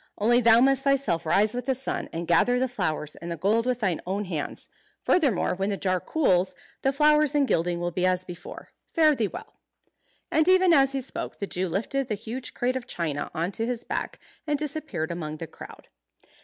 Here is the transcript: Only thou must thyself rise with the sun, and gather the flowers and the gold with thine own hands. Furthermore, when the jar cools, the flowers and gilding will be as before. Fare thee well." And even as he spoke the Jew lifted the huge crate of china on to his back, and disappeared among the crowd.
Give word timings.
Only 0.17 0.41
thou 0.41 0.61
must 0.61 0.83
thyself 0.83 1.27
rise 1.27 1.53
with 1.53 1.67
the 1.67 1.75
sun, 1.75 2.09
and 2.11 2.25
gather 2.27 2.57
the 2.57 2.67
flowers 2.67 3.15
and 3.17 3.29
the 3.29 3.37
gold 3.37 3.67
with 3.67 3.81
thine 3.81 4.01
own 4.07 4.25
hands. 4.25 4.67
Furthermore, 5.03 5.53
when 5.53 5.69
the 5.69 5.77
jar 5.77 5.99
cools, 5.99 6.55
the 6.81 6.91
flowers 6.91 7.35
and 7.35 7.47
gilding 7.47 7.79
will 7.79 7.91
be 7.91 8.03
as 8.03 8.25
before. 8.25 8.69
Fare 8.91 9.13
thee 9.15 9.27
well." 9.27 9.59
And 10.31 10.47
even 10.47 10.73
as 10.73 10.93
he 10.93 11.01
spoke 11.01 11.37
the 11.37 11.45
Jew 11.45 11.69
lifted 11.69 12.07
the 12.07 12.15
huge 12.15 12.55
crate 12.55 12.75
of 12.75 12.87
china 12.87 13.29
on 13.35 13.51
to 13.51 13.67
his 13.67 13.83
back, 13.83 14.17
and 14.47 14.57
disappeared 14.57 15.11
among 15.11 15.37
the 15.37 15.45
crowd. 15.45 15.89